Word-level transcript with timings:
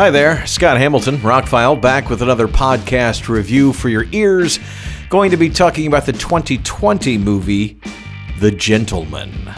Hi 0.00 0.08
there, 0.08 0.46
Scott 0.46 0.78
Hamilton, 0.78 1.18
Rockfile, 1.18 1.78
back 1.78 2.08
with 2.08 2.22
another 2.22 2.48
podcast 2.48 3.28
review 3.28 3.74
for 3.74 3.90
your 3.90 4.06
ears. 4.12 4.58
Going 5.10 5.30
to 5.30 5.36
be 5.36 5.50
talking 5.50 5.86
about 5.86 6.06
the 6.06 6.14
2020 6.14 7.18
movie, 7.18 7.78
The 8.38 8.50
Gentlemen. 8.50 9.52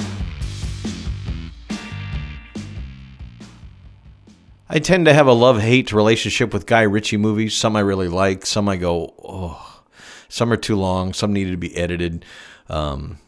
I 4.69 4.81
tend 4.81 5.07
to 5.07 5.15
have 5.15 5.29
a 5.29 5.33
love 5.33 5.61
hate 5.61 5.93
relationship 5.93 6.53
with 6.53 6.67
Guy 6.67 6.83
Ritchie 6.83 7.19
movies. 7.19 7.55
Some 7.55 7.77
I 7.77 7.81
really 7.81 8.09
like, 8.09 8.45
some 8.45 8.69
I 8.69 8.75
go, 8.75 9.15
oh, 9.25 9.85
some 10.29 10.53
are 10.53 10.57
too 10.57 10.75
long, 10.75 11.13
some 11.13 11.33
needed 11.33 11.53
to 11.53 11.57
be 11.57 11.77
edited. 11.77 12.25
Um, 12.69 13.19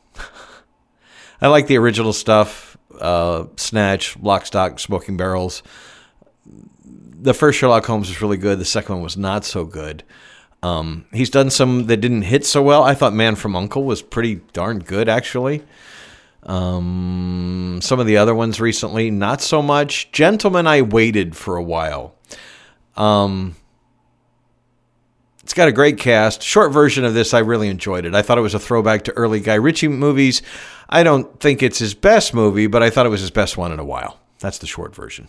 I 1.40 1.46
like 1.46 1.68
the 1.68 1.78
original 1.78 2.12
stuff 2.12 2.76
uh, 3.00 3.44
Snatch, 3.56 4.16
Lock, 4.18 4.46
Stock, 4.46 4.80
Smoking 4.80 5.16
Barrels 5.16 5.62
the 7.24 7.34
first 7.34 7.58
Sherlock 7.58 7.86
Holmes 7.86 8.08
was 8.10 8.20
really 8.20 8.36
good. 8.36 8.58
The 8.58 8.66
second 8.66 8.96
one 8.96 9.02
was 9.02 9.16
not 9.16 9.46
so 9.46 9.64
good. 9.64 10.04
Um, 10.62 11.06
he's 11.10 11.30
done 11.30 11.48
some 11.48 11.86
that 11.86 11.96
didn't 11.96 12.22
hit 12.22 12.44
so 12.44 12.62
well. 12.62 12.84
I 12.84 12.94
thought 12.94 13.14
Man 13.14 13.34
from 13.34 13.56
Uncle 13.56 13.84
was 13.84 14.02
pretty 14.02 14.42
darn 14.52 14.78
good, 14.78 15.08
actually. 15.08 15.62
Um, 16.42 17.80
some 17.82 17.98
of 17.98 18.06
the 18.06 18.18
other 18.18 18.34
ones 18.34 18.60
recently, 18.60 19.10
not 19.10 19.40
so 19.40 19.62
much. 19.62 20.12
Gentlemen, 20.12 20.66
I 20.66 20.82
waited 20.82 21.34
for 21.34 21.56
a 21.56 21.62
while. 21.62 22.14
Um, 22.94 23.56
it's 25.42 25.54
got 25.54 25.68
a 25.68 25.72
great 25.72 25.98
cast. 25.98 26.42
Short 26.42 26.72
version 26.72 27.06
of 27.06 27.14
this, 27.14 27.32
I 27.32 27.38
really 27.38 27.68
enjoyed 27.68 28.04
it. 28.04 28.14
I 28.14 28.20
thought 28.20 28.36
it 28.36 28.42
was 28.42 28.54
a 28.54 28.58
throwback 28.58 29.04
to 29.04 29.12
early 29.12 29.40
Guy 29.40 29.54
Ritchie 29.54 29.88
movies. 29.88 30.42
I 30.90 31.02
don't 31.02 31.40
think 31.40 31.62
it's 31.62 31.78
his 31.78 31.94
best 31.94 32.34
movie, 32.34 32.66
but 32.66 32.82
I 32.82 32.90
thought 32.90 33.06
it 33.06 33.10
was 33.10 33.22
his 33.22 33.30
best 33.30 33.56
one 33.56 33.72
in 33.72 33.78
a 33.78 33.84
while. 33.84 34.20
That's 34.40 34.58
the 34.58 34.66
short 34.66 34.94
version. 34.94 35.28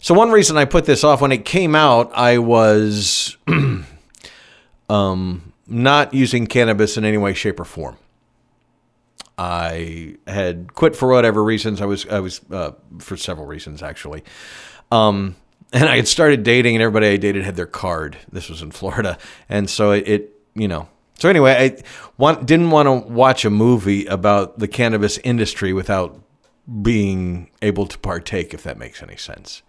So 0.00 0.14
one 0.14 0.30
reason 0.30 0.56
I 0.56 0.64
put 0.64 0.84
this 0.84 1.04
off 1.04 1.20
when 1.20 1.32
it 1.32 1.44
came 1.44 1.74
out, 1.74 2.10
I 2.14 2.38
was 2.38 3.36
um, 4.88 5.52
not 5.66 6.14
using 6.14 6.46
cannabis 6.46 6.96
in 6.96 7.04
any 7.04 7.18
way, 7.18 7.34
shape, 7.34 7.60
or 7.60 7.64
form. 7.64 7.96
I 9.36 10.16
had 10.26 10.74
quit 10.74 10.96
for 10.96 11.08
whatever 11.08 11.42
reasons. 11.44 11.80
I 11.80 11.86
was 11.86 12.06
I 12.06 12.20
was 12.20 12.40
uh, 12.50 12.72
for 12.98 13.16
several 13.16 13.46
reasons 13.46 13.82
actually, 13.84 14.24
um, 14.90 15.36
and 15.72 15.88
I 15.88 15.96
had 15.96 16.08
started 16.08 16.42
dating, 16.42 16.74
and 16.74 16.82
everybody 16.82 17.06
I 17.06 17.16
dated 17.16 17.44
had 17.44 17.54
their 17.54 17.66
card. 17.66 18.16
This 18.32 18.48
was 18.48 18.62
in 18.62 18.72
Florida, 18.72 19.16
and 19.48 19.70
so 19.70 19.92
it, 19.92 20.08
it 20.08 20.32
you 20.54 20.66
know. 20.66 20.88
So 21.18 21.28
anyway, 21.28 21.52
I 21.52 21.82
want, 22.16 22.46
didn't 22.46 22.70
want 22.70 22.86
to 22.86 23.12
watch 23.12 23.44
a 23.44 23.50
movie 23.50 24.06
about 24.06 24.60
the 24.60 24.68
cannabis 24.68 25.18
industry 25.18 25.72
without 25.72 26.20
being 26.82 27.50
able 27.62 27.86
to 27.86 27.98
partake, 27.98 28.52
if 28.52 28.62
that 28.62 28.78
makes 28.78 29.02
any 29.02 29.16
sense. 29.16 29.62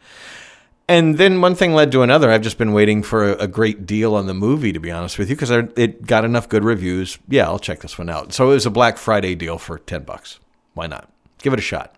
And 0.88 1.20
then 1.20 1.40
one 1.40 1.54
thing 1.54 1.74
led 1.74 1.92
to 1.92 2.02
another. 2.02 2.32
I've 2.32 2.42
just 2.42 2.58
been 2.58 2.74
waiting 2.74 3.04
for 3.04 3.34
a, 3.34 3.44
a 3.44 3.48
great 3.48 3.86
deal 3.86 4.16
on 4.16 4.26
the 4.26 4.34
movie, 4.34 4.74
to 4.74 4.80
be 4.80 4.90
honest 4.90 5.20
with 5.20 5.30
you, 5.30 5.36
because 5.36 5.52
it 5.52 6.06
got 6.08 6.26
enough 6.26 6.50
good 6.50 6.64
reviews. 6.64 7.20
Yeah, 7.28 7.46
I'll 7.46 7.60
check 7.60 7.82
this 7.82 7.98
one 7.98 8.10
out. 8.10 8.34
So 8.34 8.50
it 8.50 8.56
was 8.56 8.66
a 8.66 8.72
Black 8.72 8.98
Friday 8.98 9.36
deal 9.36 9.60
for 9.60 9.78
10 9.78 10.04
bucks. 10.04 10.40
Why 10.74 10.88
not? 10.88 11.12
Give 11.44 11.54
it 11.54 11.60
a 11.60 11.62
shot. 11.62 11.96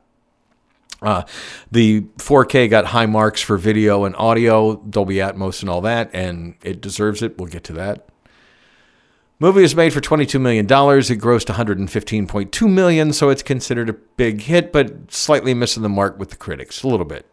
Uh, 1.01 1.23
the 1.71 2.01
4K 2.17 2.69
got 2.69 2.87
high 2.87 3.05
marks 3.05 3.41
for 3.41 3.57
video 3.57 4.03
and 4.03 4.15
audio, 4.17 4.75
Dolby 4.75 5.15
Atmos 5.15 5.61
and 5.61 5.69
all 5.69 5.81
that, 5.81 6.11
and 6.13 6.55
it 6.61 6.81
deserves 6.81 7.23
it. 7.23 7.37
We'll 7.37 7.47
get 7.47 7.63
to 7.65 7.73
that. 7.73 8.07
Movie 9.41 9.63
was 9.63 9.75
made 9.75 9.91
for 9.91 10.01
$22 10.01 10.39
million. 10.39 10.65
It 10.65 10.69
grossed 10.69 11.51
115.2 11.51 12.71
million, 12.71 13.11
so 13.11 13.29
it's 13.29 13.41
considered 13.41 13.89
a 13.89 13.93
big 13.93 14.41
hit, 14.41 14.71
but 14.71 15.11
slightly 15.11 15.55
missing 15.55 15.81
the 15.81 15.89
mark 15.89 16.19
with 16.19 16.29
the 16.29 16.35
critics, 16.35 16.83
a 16.83 16.87
little 16.87 17.07
bit. 17.07 17.25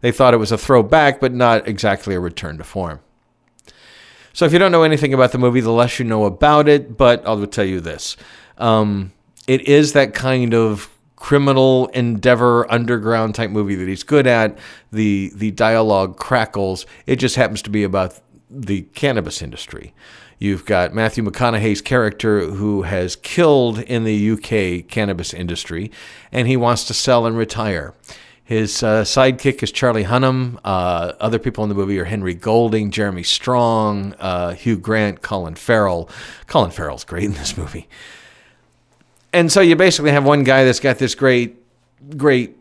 They 0.00 0.10
thought 0.10 0.32
it 0.32 0.38
was 0.38 0.52
a 0.52 0.56
throwback, 0.56 1.20
but 1.20 1.34
not 1.34 1.68
exactly 1.68 2.14
a 2.14 2.20
return 2.20 2.56
to 2.56 2.64
form. 2.64 3.00
So 4.32 4.46
if 4.46 4.54
you 4.54 4.58
don't 4.58 4.72
know 4.72 4.84
anything 4.84 5.12
about 5.12 5.32
the 5.32 5.38
movie, 5.38 5.60
the 5.60 5.70
less 5.70 5.98
you 5.98 6.06
know 6.06 6.24
about 6.24 6.66
it, 6.66 6.96
but 6.96 7.22
I'll 7.28 7.46
tell 7.46 7.66
you 7.66 7.80
this. 7.80 8.16
Um, 8.56 9.12
it 9.46 9.68
is 9.68 9.92
that 9.92 10.14
kind 10.14 10.54
of 10.54 10.88
criminal 11.14 11.88
endeavor 11.88 12.72
underground 12.72 13.34
type 13.34 13.50
movie 13.50 13.74
that 13.74 13.86
he's 13.86 14.02
good 14.02 14.26
at. 14.26 14.56
The 14.92 15.30
the 15.34 15.50
dialogue 15.50 16.16
crackles. 16.16 16.86
It 17.06 17.16
just 17.16 17.36
happens 17.36 17.60
to 17.62 17.70
be 17.70 17.84
about 17.84 18.18
the 18.48 18.82
cannabis 18.94 19.42
industry. 19.42 19.92
You've 20.38 20.66
got 20.66 20.94
Matthew 20.94 21.24
McConaughey's 21.24 21.80
character 21.80 22.40
who 22.46 22.82
has 22.82 23.16
killed 23.16 23.80
in 23.80 24.04
the 24.04 24.30
UK 24.32 24.88
cannabis 24.88 25.32
industry, 25.32 25.90
and 26.32 26.48
he 26.48 26.56
wants 26.56 26.84
to 26.86 26.94
sell 26.94 27.26
and 27.26 27.36
retire. 27.36 27.94
His 28.44 28.82
uh, 28.82 29.04
sidekick 29.04 29.62
is 29.62 29.72
Charlie 29.72 30.04
Hunnam. 30.04 30.58
Uh, 30.64 31.12
other 31.18 31.38
people 31.38 31.64
in 31.64 31.70
the 31.70 31.74
movie 31.74 31.98
are 31.98 32.04
Henry 32.04 32.34
Golding, 32.34 32.90
Jeremy 32.90 33.22
Strong, 33.22 34.12
uh, 34.18 34.52
Hugh 34.52 34.76
Grant, 34.76 35.22
Colin 35.22 35.54
Farrell. 35.54 36.10
Colin 36.46 36.70
Farrell's 36.70 37.04
great 37.04 37.24
in 37.24 37.32
this 37.32 37.56
movie. 37.56 37.88
And 39.32 39.50
so 39.50 39.62
you 39.62 39.76
basically 39.76 40.10
have 40.10 40.24
one 40.24 40.44
guy 40.44 40.64
that's 40.64 40.78
got 40.78 40.98
this 40.98 41.14
great, 41.14 41.56
great 42.18 42.56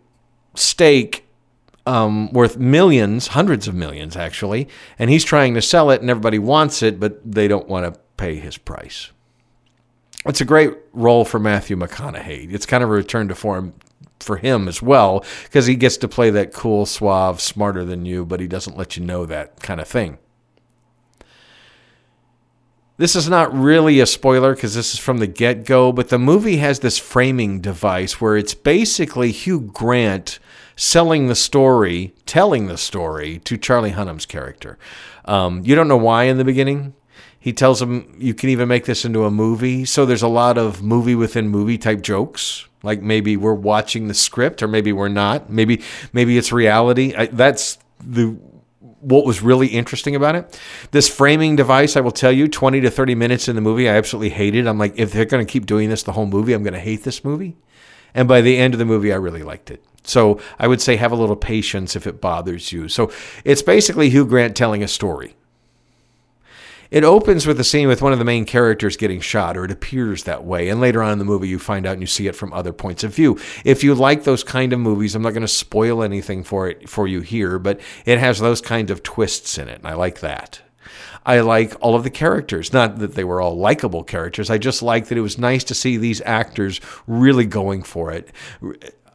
stake 0.56 1.23
um, 1.86 2.32
worth 2.32 2.58
millions, 2.58 3.28
hundreds 3.28 3.68
of 3.68 3.76
millions 3.76 4.16
actually, 4.16 4.68
and 4.98 5.10
he's 5.10 5.24
trying 5.24 5.54
to 5.56 5.62
sell 5.62 5.90
it, 5.92 6.02
and 6.02 6.10
everybody 6.10 6.40
wants 6.40 6.82
it, 6.82 7.00
but 7.00 7.20
they 7.30 7.48
don't 7.48 7.68
want 7.68 7.94
to 7.94 8.00
pay 8.18 8.36
his 8.36 8.58
price. 8.58 9.12
It's 10.26 10.42
a 10.42 10.46
great 10.46 10.74
role 10.94 11.26
for 11.26 11.40
Matthew 11.40 11.76
McConaughey. 11.76 12.54
It's 12.54 12.66
kind 12.66 12.84
of 12.84 12.90
a 12.90 12.94
return 12.94 13.28
to 13.28 13.36
form 13.36 13.74
for 14.20 14.38
him 14.38 14.68
as 14.70 14.82
well 14.82 15.26
because 15.44 15.66
he 15.66 15.76
gets 15.76 15.98
to 15.98 16.08
play 16.08 16.30
that 16.30 16.54
cool, 16.54 16.86
suave, 16.86 17.42
smarter 17.42 17.84
than 17.84 18.06
you, 18.06 18.26
but 18.26 18.40
he 18.40 18.48
doesn't 18.48 18.78
let 18.78 18.96
you 18.96 19.04
know 19.04 19.26
that 19.26 19.60
kind 19.62 19.82
of 19.82 19.88
thing. 19.88 20.18
This 23.04 23.18
is 23.18 23.28
not 23.28 23.54
really 23.54 24.00
a 24.00 24.06
spoiler 24.06 24.56
because 24.56 24.76
this 24.76 24.94
is 24.94 25.00
from 25.02 25.18
the 25.18 25.28
get 25.28 25.66
go, 25.66 25.92
but 25.92 26.08
the 26.08 26.18
movie 26.18 26.56
has 26.60 26.80
this 26.80 26.98
framing 26.98 27.60
device 27.60 28.22
where 28.22 28.38
it's 28.38 28.54
basically 28.54 29.34
Hugh 29.34 29.60
Grant 29.60 30.40
selling 30.78 31.28
the 31.28 31.36
story, 31.36 32.14
telling 32.26 32.68
the 32.68 32.78
story 32.78 33.40
to 33.40 33.58
Charlie 33.58 33.90
Hunnam's 33.90 34.26
character. 34.26 34.78
Um, 35.26 35.64
you 35.66 35.76
don't 35.76 35.90
know 35.90 35.98
why 35.98 36.24
in 36.24 36.38
the 36.38 36.46
beginning. 36.46 36.94
He 37.38 37.52
tells 37.52 37.82
him 37.82 38.16
you 38.20 38.34
can 38.34 38.48
even 38.48 38.70
make 38.70 38.86
this 38.86 39.04
into 39.04 39.26
a 39.26 39.30
movie. 39.30 39.84
So 39.84 40.06
there's 40.06 40.24
a 40.24 40.30
lot 40.30 40.58
of 40.58 40.82
movie 40.82 41.14
within 41.14 41.50
movie 41.50 41.78
type 41.78 42.04
jokes. 42.04 42.70
Like 42.84 43.02
maybe 43.02 43.36
we're 43.36 43.54
watching 43.54 44.08
the 44.08 44.14
script, 44.14 44.64
or 44.64 44.70
maybe 44.70 44.94
we're 44.94 45.10
not. 45.10 45.50
Maybe 45.50 45.82
maybe 46.14 46.38
it's 46.38 46.54
reality. 46.54 47.14
I, 47.18 47.26
that's 47.26 47.80
the 48.00 48.38
what 49.04 49.26
was 49.26 49.42
really 49.42 49.68
interesting 49.68 50.16
about 50.16 50.36
it. 50.36 50.60
This 50.92 51.10
framing 51.10 51.56
device, 51.56 51.96
I 51.96 52.02
will 52.02 52.12
tell 52.12 52.32
you, 52.32 52.48
20 52.48 52.82
to 52.82 52.90
30 52.90 53.16
minutes 53.16 53.48
in 53.48 53.56
the 53.56 53.62
movie, 53.62 53.90
I 53.90 53.96
absolutely 53.96 54.30
hated. 54.30 54.68
I'm 54.68 54.78
like, 54.78 54.94
if 54.98 55.12
they're 55.12 55.26
going 55.26 55.46
to 55.46 55.52
keep 55.52 55.66
doing 55.66 55.90
this 55.90 56.04
the 56.04 56.14
whole 56.14 56.26
movie, 56.26 56.54
I'm 56.54 56.64
going 56.64 56.74
to 56.74 56.80
hate 56.80 57.04
this 57.04 57.24
movie. 57.24 57.56
And 58.14 58.28
by 58.28 58.42
the 58.42 58.58
end 58.58 58.74
of 58.74 58.78
the 58.78 58.86
movie, 58.86 59.12
I 59.12 59.18
really 59.18 59.44
liked 59.44 59.72
it. 59.72 59.84
So 60.04 60.40
I 60.60 60.68
would 60.68 60.82
say 60.82 60.96
have 60.98 61.12
a 61.12 61.16
little 61.16 61.36
patience 61.36 61.96
if 61.96 62.06
it 62.08 62.22
bothers 62.22 62.72
you. 62.72 62.88
So 62.90 63.12
it's 63.46 63.62
basically 63.62 64.10
Hugh 64.10 64.26
Grant 64.26 64.56
telling 64.56 64.84
a 64.84 64.88
story. 64.88 65.36
It 66.94 67.04
opens 67.04 67.48
with 67.48 67.60
a 67.60 67.64
scene 67.64 67.88
with 67.88 68.04
one 68.04 68.14
of 68.14 68.20
the 68.20 68.26
main 68.26 68.46
characters 68.46 68.98
getting 68.98 69.20
shot, 69.20 69.58
or 69.58 69.66
it 69.66 69.72
appears 69.72 70.26
that 70.26 70.44
way. 70.44 70.70
And 70.70 70.80
later 70.80 71.02
on 71.02 71.14
in 71.14 71.18
the 71.18 71.26
movie, 71.26 71.48
you 71.48 71.58
find 71.58 71.88
out 71.88 71.94
and 71.94 72.02
you 72.02 72.08
see 72.08 72.28
it 72.28 72.36
from 72.36 72.54
other 72.54 72.72
points 72.72 73.04
of 73.04 73.16
view. 73.16 73.40
If 73.66 73.84
you 73.84 73.96
like 73.96 74.26
those 74.26 74.44
kind 74.44 74.72
of 74.74 74.80
movies, 74.80 75.16
I'm 75.16 75.24
not 75.24 75.34
going 75.34 75.42
to 75.42 75.48
spoil 75.48 76.04
anything 76.04 76.44
for 76.44 76.70
it 76.70 76.88
for 76.88 77.08
you 77.08 77.22
here, 77.22 77.58
but 77.58 77.82
it 78.06 78.20
has 78.20 78.38
those 78.38 78.62
kinds 78.62 78.92
of 78.92 79.02
twists 79.02 79.58
in 79.58 79.70
it, 79.70 79.80
and 79.80 79.88
I 79.88 79.96
like 79.96 80.20
that. 80.20 80.62
I 81.26 81.40
like 81.40 81.74
all 81.82 81.96
of 81.96 82.04
the 82.04 82.12
characters. 82.12 82.72
Not 82.72 83.00
that 83.00 83.16
they 83.16 83.24
were 83.24 83.42
all 83.42 83.58
likable 83.58 84.04
characters. 84.04 84.52
I 84.52 84.60
just 84.60 84.84
like 84.84 85.08
that 85.08 85.18
it 85.18 85.22
was 85.22 85.40
nice 85.40 85.64
to 85.64 85.74
see 85.74 85.98
these 85.98 86.22
actors 86.22 86.80
really 87.08 87.48
going 87.48 87.82
for 87.82 88.12
it. 88.12 88.30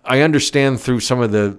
I 0.04 0.22
understand 0.22 0.80
through 0.80 1.00
some 1.00 1.20
of 1.20 1.30
the 1.30 1.56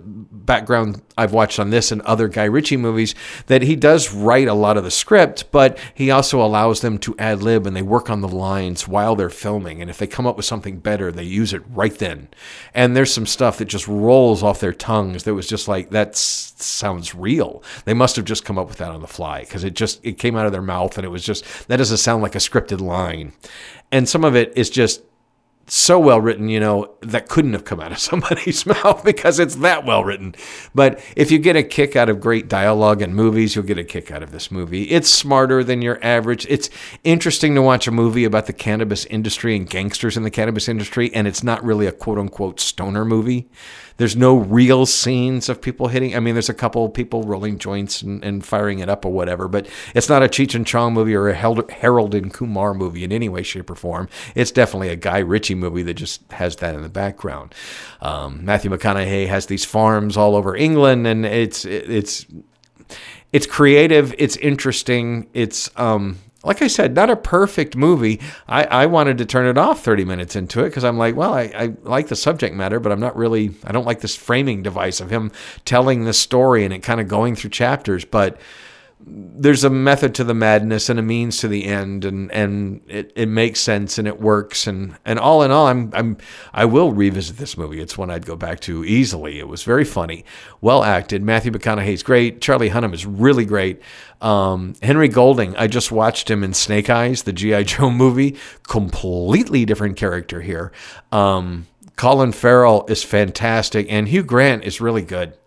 background 0.50 1.00
I've 1.16 1.32
watched 1.32 1.60
on 1.60 1.70
this 1.70 1.92
and 1.92 2.02
other 2.02 2.28
Guy 2.28 2.46
Ritchie 2.46 2.78
movies 2.78 3.14
that 3.46 3.62
he 3.62 3.76
does 3.76 4.12
write 4.12 4.48
a 4.48 4.56
lot 4.56 4.78
of 4.78 4.84
the 4.84 4.90
script, 4.90 5.52
but 5.52 5.78
he 5.94 6.10
also 6.10 6.44
allows 6.44 6.82
them 6.82 6.98
to 7.00 7.16
ad 7.20 7.44
lib 7.44 7.68
and 7.68 7.76
they 7.76 7.84
work 7.84 8.10
on 8.10 8.22
the 8.22 8.28
lines 8.28 8.88
while 8.88 9.16
they're 9.16 9.30
filming. 9.30 9.80
And 9.80 9.92
if 9.92 10.00
they 10.00 10.08
come 10.08 10.26
up 10.26 10.38
with 10.38 10.48
something 10.48 10.80
better, 10.80 11.12
they 11.12 11.22
use 11.22 11.54
it 11.54 11.62
right 11.70 11.96
then. 11.96 12.30
And 12.74 12.98
there's 12.98 13.14
some 13.14 13.28
stuff 13.28 13.60
that 13.60 13.66
just 13.66 13.88
rolls 13.88 14.42
off 14.42 14.60
their 14.60 14.74
tongues 14.74 15.24
that 15.26 15.36
was 15.36 15.48
just 15.48 15.68
like, 15.68 15.92
that 15.92 16.16
sounds 16.16 17.14
real. 17.14 17.62
They 17.86 17.94
must 17.94 18.16
have 18.16 18.26
just 18.26 18.44
come 18.44 18.58
up 18.58 18.70
with 18.70 18.80
that 18.80 18.90
on 18.90 19.02
the 19.02 19.08
fly 19.08 19.42
because 19.42 19.64
it 19.64 19.76
just, 19.76 20.04
it 20.04 20.18
came 20.18 20.36
out 20.36 20.48
of 20.48 20.52
their 20.52 20.64
mouth 20.64 20.98
and 20.98 21.06
it 21.06 21.10
was 21.10 21.24
just, 21.24 21.68
that 21.68 21.78
doesn't 21.78 21.98
sound 21.98 22.24
like 22.24 22.34
a 22.34 22.40
scripted 22.40 22.82
line. 22.82 23.34
And 23.92 24.10
some 24.10 24.24
of 24.24 24.36
it 24.36 24.52
is 24.58 24.72
just 24.72 25.04
so 25.72 26.00
well 26.00 26.20
written, 26.20 26.50
you 26.50 26.60
know, 26.60 26.96
that 27.02 27.30
couldn't 27.30 27.54
have 27.54 27.66
come 27.66 27.80
out 27.80 27.92
of 27.92 28.00
somebody's 28.10 28.66
mouth 28.66 29.04
because 29.04 29.40
it's 29.40 29.56
that 29.58 29.86
well 29.86 30.04
written. 30.04 30.36
But 30.74 31.00
if 31.16 31.32
you 31.32 31.40
get 31.40 31.56
a 31.56 31.64
kick 31.64 31.96
out 31.96 32.10
of 32.10 32.20
great 32.20 32.48
dialogue 32.48 33.02
in 33.02 33.14
movies, 33.14 33.56
you'll 33.56 33.66
get 33.66 33.78
a 33.78 33.84
kick 33.84 34.12
out 34.12 34.24
of 34.24 34.32
this 34.32 34.52
movie. 34.52 34.84
It's 34.84 35.10
smarter 35.10 35.64
than 35.64 35.82
your 35.82 36.04
average. 36.04 36.46
It's 36.50 36.70
interesting 37.04 37.56
to 37.56 37.62
watch 37.62 37.88
a 37.88 37.92
movie 37.92 38.26
about 38.26 38.48
the 38.48 38.54
cannabis 38.54 39.06
industry 39.06 39.56
and 39.56 39.70
gangsters 39.70 40.18
in 40.18 40.24
the 40.24 40.32
cannabis 40.32 40.68
industry, 40.68 41.14
and 41.14 41.28
it's 41.28 41.44
not 41.44 41.64
really 41.64 41.86
a 41.86 41.92
quote 41.92 42.18
unquote 42.18 42.60
stoner 42.60 43.06
movie. 43.06 43.50
There's 44.00 44.16
no 44.16 44.38
real 44.38 44.86
scenes 44.86 45.50
of 45.50 45.62
people 45.62 45.90
hitting. 45.90 46.16
I 46.16 46.22
mean, 46.22 46.34
there's 46.34 46.48
a 46.48 46.54
couple 46.54 46.86
of 46.86 46.94
people 46.94 47.24
rolling 47.24 47.58
joints 47.58 48.02
and, 48.02 48.24
and 48.24 48.46
firing 48.46 48.80
it 48.80 48.88
up 48.88 49.04
or 49.04 49.12
whatever, 49.12 49.50
but 49.50 49.68
it's 49.94 50.08
not 50.08 50.24
a 50.24 50.30
Cheech 50.30 50.56
and 50.56 50.66
Chong 50.66 50.94
movie 50.94 51.14
or 51.14 51.28
a 51.28 51.36
Harold 51.36 52.16
and 52.16 52.34
Kumar 52.34 52.74
movie 52.74 53.04
in 53.04 53.12
any 53.12 53.28
way, 53.28 53.44
shape, 53.44 53.70
or 53.70 53.76
form. 53.76 54.08
It's 54.36 54.52
definitely 54.52 54.88
a 54.88 54.96
Guy 54.96 55.18
Ritchie 55.20 55.56
movie 55.60 55.84
that 55.84 55.96
just 55.96 56.30
has 56.32 56.56
that 56.58 56.76
in 56.76 56.82
the 56.82 56.90
background. 56.90 57.54
Um, 58.02 58.44
Matthew 58.46 58.72
McConaughey 58.72 59.28
has 59.28 59.46
these 59.46 59.66
farms 59.66 60.18
all 60.18 60.36
over 60.36 60.56
England, 60.56 61.06
and 61.08 61.26
it's 61.26 61.66
it's 61.66 62.26
it's 63.32 63.46
creative, 63.46 64.16
it's 64.18 64.38
interesting, 64.38 65.30
it's 65.34 65.70
um, 65.76 66.18
like 66.44 66.62
I 66.62 66.68
said, 66.68 66.96
not 66.96 67.10
a 67.10 67.16
perfect 67.16 67.76
movie. 67.76 68.22
I, 68.48 68.64
I 68.64 68.86
wanted 68.86 69.18
to 69.18 69.26
turn 69.26 69.46
it 69.46 69.58
off 69.58 69.84
30 69.84 70.06
minutes 70.06 70.36
into 70.36 70.62
it 70.62 70.70
because 70.70 70.86
I'm 70.86 70.98
like, 70.98 71.16
well, 71.16 71.34
I, 71.34 71.52
I 71.56 71.74
like 71.84 72.08
the 72.08 72.16
subject 72.16 72.56
matter, 72.56 72.80
but 72.80 72.92
I'm 72.92 73.00
not 73.00 73.16
really, 73.18 73.52
I 73.66 73.72
don't 73.72 73.86
like 73.86 74.00
this 74.00 74.16
framing 74.16 74.64
device 74.64 75.02
of 75.02 75.10
him 75.10 75.32
telling 75.66 76.06
the 76.06 76.14
story 76.14 76.64
and 76.64 76.74
it 76.74 76.80
kind 76.80 77.02
of 77.02 77.08
going 77.08 77.36
through 77.36 77.50
chapters. 77.50 78.06
But 78.06 78.40
there's 79.02 79.64
a 79.64 79.70
method 79.70 80.14
to 80.14 80.24
the 80.26 80.34
madness 80.34 80.90
and 80.90 81.00
a 81.00 81.02
means 81.02 81.38
to 81.38 81.48
the 81.48 81.66
end 81.66 82.04
and 82.04 82.30
and 82.32 82.82
it, 82.88 83.14
it 83.16 83.28
makes 83.28 83.62
sense 83.62 83.98
and 83.98 84.08
it 84.08 84.20
works. 84.20 84.68
And 84.68 84.98
and 85.06 85.18
all 85.18 85.42
in 85.42 85.52
all 85.52 85.68
I'm 85.68 85.90
I'm 85.94 86.18
I 86.54 86.66
will 86.66 86.92
revisit 86.92 87.38
this 87.38 87.58
movie. 87.58 87.80
It's 87.80 87.98
one 87.98 88.10
I'd 88.10 88.26
go 88.26 88.36
back 88.36 88.60
to 88.62 88.84
easily. 88.84 89.40
It 89.40 89.48
was 89.48 89.64
very 89.64 89.86
funny 89.86 90.26
well 90.60 90.84
acted. 90.84 91.24
Matthew 91.24 91.52
McConaughey's 91.52 92.04
great. 92.04 92.42
Charlie 92.42 92.70
Hunnam 92.70 92.94
is 92.94 93.06
really 93.06 93.46
great. 93.46 93.82
Um, 94.20 94.76
Henry 94.82 95.08
Golding 95.08 95.56
I 95.56 95.68
just 95.68 95.92
watched 95.92 96.30
him 96.30 96.44
in 96.44 96.54
Snake 96.54 96.90
Eyes 96.90 97.24
the 97.24 97.34
GI 97.34 97.64
Joe 97.64 97.90
movie. 97.92 98.38
Completely 98.68 99.64
different 99.64 99.96
character 99.96 100.42
here. 100.42 100.74
Um, 101.12 101.68
Colin 101.96 102.34
Farrell 102.34 102.86
is 102.90 103.04
fantastic 103.04 103.88
and 103.90 104.10
Hugh 104.10 104.24
Grant 104.24 104.66
is 104.66 104.82
really 104.82 105.04
good. 105.04 105.38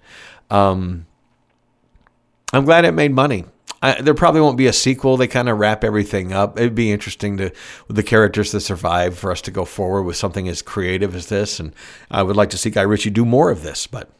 Um, 0.50 1.06
I'm 2.52 2.64
glad 2.64 2.84
it 2.84 2.92
made 2.92 3.12
money. 3.12 3.44
I, 3.82 4.00
there 4.00 4.14
probably 4.14 4.40
won't 4.40 4.56
be 4.56 4.68
a 4.68 4.72
sequel. 4.72 5.16
They 5.16 5.26
kind 5.26 5.48
of 5.48 5.58
wrap 5.58 5.82
everything 5.82 6.32
up. 6.32 6.58
It'd 6.58 6.74
be 6.74 6.92
interesting 6.92 7.36
to 7.38 7.50
with 7.88 7.96
the 7.96 8.02
characters 8.02 8.52
that 8.52 8.60
survive 8.60 9.18
for 9.18 9.32
us 9.32 9.40
to 9.42 9.50
go 9.50 9.64
forward 9.64 10.04
with 10.04 10.16
something 10.16 10.48
as 10.48 10.62
creative 10.62 11.16
as 11.16 11.26
this. 11.26 11.58
And 11.58 11.74
I 12.10 12.22
would 12.22 12.36
like 12.36 12.50
to 12.50 12.58
see 12.58 12.70
Guy 12.70 12.82
Ritchie 12.82 13.10
do 13.10 13.24
more 13.24 13.50
of 13.50 13.62
this, 13.62 13.88
but 13.88 14.10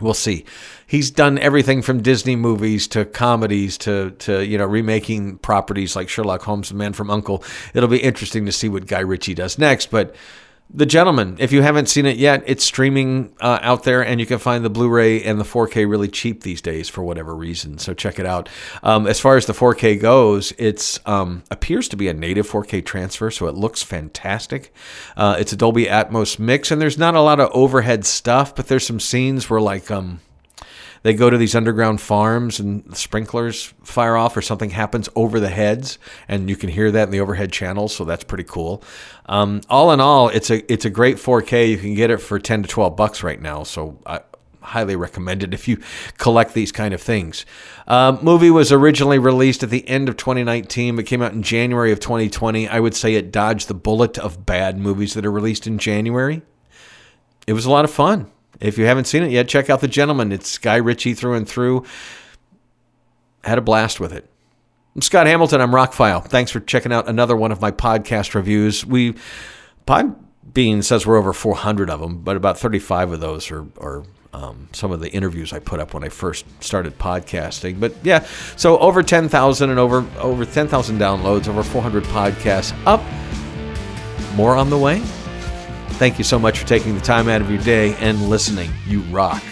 we'll 0.00 0.14
see. 0.14 0.46
He's 0.86 1.10
done 1.10 1.38
everything 1.38 1.82
from 1.82 2.00
Disney 2.00 2.34
movies 2.34 2.88
to 2.88 3.04
comedies 3.04 3.76
to 3.78 4.12
to 4.12 4.44
you 4.44 4.56
know 4.56 4.66
remaking 4.66 5.36
properties 5.38 5.94
like 5.94 6.08
Sherlock 6.08 6.42
Holmes, 6.42 6.70
The 6.70 6.74
Man 6.74 6.94
from 6.94 7.10
Uncle. 7.10 7.44
It'll 7.74 7.90
be 7.90 7.98
interesting 7.98 8.46
to 8.46 8.52
see 8.52 8.70
what 8.70 8.86
Guy 8.86 9.00
Ritchie 9.00 9.34
does 9.34 9.58
next, 9.58 9.90
but. 9.90 10.14
The 10.70 10.84
Gentlemen, 10.84 11.36
if 11.38 11.50
you 11.50 11.62
haven't 11.62 11.88
seen 11.88 12.04
it 12.04 12.18
yet, 12.18 12.42
it's 12.44 12.62
streaming 12.62 13.34
uh, 13.40 13.58
out 13.62 13.84
there, 13.84 14.04
and 14.04 14.20
you 14.20 14.26
can 14.26 14.38
find 14.38 14.62
the 14.62 14.68
Blu-ray 14.68 15.22
and 15.22 15.40
the 15.40 15.44
4K 15.44 15.88
really 15.88 16.08
cheap 16.08 16.42
these 16.42 16.60
days 16.60 16.90
for 16.90 17.02
whatever 17.02 17.34
reason. 17.34 17.78
So 17.78 17.94
check 17.94 18.18
it 18.18 18.26
out. 18.26 18.50
Um, 18.82 19.06
as 19.06 19.18
far 19.18 19.38
as 19.38 19.46
the 19.46 19.54
4K 19.54 19.98
goes, 19.98 20.52
it 20.58 20.98
um, 21.06 21.42
appears 21.50 21.88
to 21.88 21.96
be 21.96 22.08
a 22.08 22.12
native 22.12 22.46
4K 22.46 22.84
transfer, 22.84 23.30
so 23.30 23.46
it 23.46 23.54
looks 23.54 23.82
fantastic. 23.82 24.74
Uh, 25.16 25.36
it's 25.38 25.54
a 25.54 25.56
Dolby 25.56 25.86
Atmos 25.86 26.38
mix, 26.38 26.70
and 26.70 26.82
there's 26.82 26.98
not 26.98 27.14
a 27.14 27.22
lot 27.22 27.40
of 27.40 27.50
overhead 27.54 28.04
stuff, 28.04 28.54
but 28.54 28.68
there's 28.68 28.86
some 28.86 29.00
scenes 29.00 29.48
where 29.48 29.62
like 29.62 29.90
um, 29.90 30.20
they 31.08 31.14
go 31.14 31.30
to 31.30 31.38
these 31.38 31.54
underground 31.54 32.02
farms 32.02 32.60
and 32.60 32.94
sprinklers 32.94 33.72
fire 33.82 34.14
off 34.14 34.36
or 34.36 34.42
something 34.42 34.68
happens 34.68 35.08
over 35.16 35.40
the 35.40 35.48
heads 35.48 35.98
and 36.28 36.50
you 36.50 36.54
can 36.54 36.68
hear 36.68 36.90
that 36.90 37.04
in 37.04 37.10
the 37.10 37.18
overhead 37.18 37.50
channels 37.50 37.96
so 37.96 38.04
that's 38.04 38.24
pretty 38.24 38.44
cool 38.44 38.84
um, 39.24 39.62
all 39.70 39.90
in 39.90 40.00
all 40.00 40.28
it's 40.28 40.50
a 40.50 40.70
it's 40.70 40.84
a 40.84 40.90
great 40.90 41.16
4k 41.16 41.70
you 41.70 41.78
can 41.78 41.94
get 41.94 42.10
it 42.10 42.18
for 42.18 42.38
10 42.38 42.62
to 42.62 42.68
12 42.68 42.94
bucks 42.94 43.22
right 43.22 43.40
now 43.40 43.62
so 43.62 43.98
I, 44.04 44.20
highly 44.60 44.96
recommend 44.96 45.42
it 45.42 45.54
if 45.54 45.66
you 45.66 45.78
collect 46.18 46.52
these 46.52 46.72
kind 46.72 46.92
of 46.92 47.00
things. 47.00 47.46
Um, 47.86 48.18
movie 48.20 48.50
was 48.50 48.70
originally 48.70 49.18
released 49.18 49.62
at 49.62 49.70
the 49.70 49.88
end 49.88 50.10
of 50.10 50.18
2019, 50.18 50.96
but 50.96 51.06
came 51.06 51.22
out 51.22 51.32
in 51.32 51.42
January 51.42 51.90
of 51.90 52.00
2020. 52.00 52.68
I 52.68 52.78
would 52.78 52.94
say 52.94 53.14
it 53.14 53.32
dodged 53.32 53.68
the 53.68 53.72
bullet 53.72 54.18
of 54.18 54.44
bad 54.44 54.76
movies 54.76 55.14
that 55.14 55.24
are 55.24 55.32
released 55.32 55.66
in 55.66 55.78
January. 55.78 56.42
It 57.46 57.54
was 57.54 57.64
a 57.64 57.70
lot 57.70 57.86
of 57.86 57.90
fun. 57.90 58.30
If 58.60 58.78
you 58.78 58.86
haven't 58.86 59.04
seen 59.04 59.22
it 59.22 59.30
yet, 59.30 59.48
check 59.48 59.70
out 59.70 59.80
The 59.80 59.88
Gentlemen. 59.88 60.32
It's 60.32 60.58
Guy 60.58 60.76
Ritchie 60.76 61.14
through 61.14 61.34
and 61.34 61.48
through. 61.48 61.84
Had 63.44 63.58
a 63.58 63.62
blast 63.62 64.00
with 64.00 64.12
it. 64.12 64.28
I'm 64.94 65.02
Scott 65.02 65.26
Hamilton. 65.26 65.60
I'm 65.60 65.70
Rockfile. 65.70 66.24
Thanks 66.24 66.50
for 66.50 66.58
checking 66.58 66.92
out 66.92 67.08
another 67.08 67.36
one 67.36 67.52
of 67.52 67.60
my 67.60 67.70
podcast 67.70 68.34
reviews. 68.34 68.84
We 68.84 69.14
Podbean 69.86 70.82
says 70.82 71.06
we're 71.06 71.16
over 71.16 71.32
400 71.32 71.88
of 71.88 72.00
them, 72.00 72.18
but 72.18 72.36
about 72.36 72.58
35 72.58 73.12
of 73.12 73.20
those 73.20 73.50
are, 73.52 73.64
are 73.78 74.04
um, 74.32 74.68
some 74.72 74.90
of 74.90 75.00
the 75.00 75.10
interviews 75.10 75.52
I 75.52 75.60
put 75.60 75.80
up 75.80 75.94
when 75.94 76.04
I 76.04 76.08
first 76.08 76.44
started 76.62 76.98
podcasting. 76.98 77.78
But 77.80 77.94
yeah, 78.02 78.26
so 78.56 78.78
over 78.78 79.02
10,000 79.02 79.70
and 79.70 79.78
over 79.78 80.04
over 80.18 80.44
10,000 80.44 80.98
downloads, 80.98 81.48
over 81.48 81.62
400 81.62 82.02
podcasts 82.04 82.76
up. 82.84 83.02
More 84.34 84.56
on 84.56 84.68
the 84.68 84.78
way. 84.78 85.02
Thank 85.98 86.16
you 86.18 86.22
so 86.24 86.38
much 86.38 86.60
for 86.60 86.66
taking 86.66 86.94
the 86.94 87.00
time 87.00 87.28
out 87.28 87.40
of 87.40 87.50
your 87.50 87.60
day 87.62 87.96
and 87.96 88.28
listening. 88.28 88.70
You 88.86 89.00
rock. 89.00 89.42